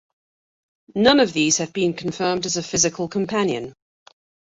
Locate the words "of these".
1.19-1.57